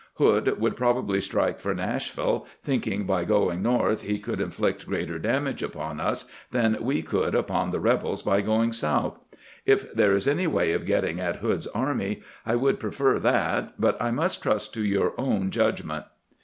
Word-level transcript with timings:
Hood 0.15 0.59
would 0.59 0.75
probably 0.75 1.21
strike 1.21 1.59
for 1.59 1.75
Nashville, 1.75 2.47
thinking 2.63 3.05
by 3.05 3.23
going 3.23 3.61
north 3.61 4.01
he 4.01 4.17
could 4.17 4.41
inflict 4.41 4.87
greater 4.87 5.19
damage 5.19 5.61
upon 5.61 5.99
us 5.99 6.25
than 6.49 6.75
we 6.83 7.03
could 7.03 7.35
upon 7.35 7.69
the 7.69 7.79
rebels 7.79 8.23
by 8.23 8.41
going 8.41 8.73
south. 8.73 9.19
If 9.63 9.93
there 9.93 10.13
is 10.15 10.27
any 10.27 10.47
way 10.47 10.71
of 10.73 10.87
getting 10.87 11.19
at 11.19 11.35
Hood's 11.35 11.67
army, 11.67 12.23
I 12.47 12.55
would 12.55 12.79
prefer 12.79 13.19
that, 13.19 13.79
but 13.79 13.95
I 14.01 14.09
must 14.09 14.41
trust 14.41 14.73
to 14.73 14.81
your 14.83 15.13
own 15.21 15.51
judgment 15.51 16.05